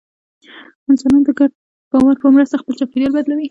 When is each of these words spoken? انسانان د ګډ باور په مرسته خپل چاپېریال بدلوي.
انسانان 0.91 1.21
د 1.25 1.29
ګډ 1.39 1.51
باور 1.91 2.15
په 2.21 2.27
مرسته 2.35 2.59
خپل 2.61 2.73
چاپېریال 2.79 3.11
بدلوي. 3.15 3.47